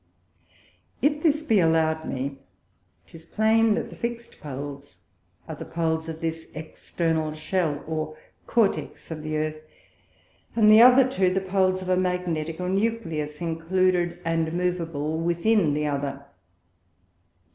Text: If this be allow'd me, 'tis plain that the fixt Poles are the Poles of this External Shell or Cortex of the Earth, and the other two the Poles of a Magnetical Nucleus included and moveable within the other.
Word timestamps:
If 1.03 1.21
this 1.21 1.43
be 1.43 1.59
allow'd 1.59 2.05
me, 2.05 2.39
'tis 3.05 3.27
plain 3.27 3.75
that 3.75 3.91
the 3.91 3.95
fixt 3.95 4.39
Poles 4.39 4.97
are 5.47 5.53
the 5.53 5.63
Poles 5.63 6.09
of 6.09 6.21
this 6.21 6.47
External 6.55 7.33
Shell 7.33 7.83
or 7.85 8.17
Cortex 8.47 9.11
of 9.11 9.21
the 9.21 9.37
Earth, 9.37 9.61
and 10.55 10.71
the 10.71 10.81
other 10.81 11.07
two 11.07 11.31
the 11.31 11.39
Poles 11.39 11.83
of 11.83 11.89
a 11.89 11.97
Magnetical 11.97 12.67
Nucleus 12.67 13.41
included 13.41 14.19
and 14.25 14.51
moveable 14.53 15.17
within 15.19 15.75
the 15.75 15.85
other. 15.85 16.25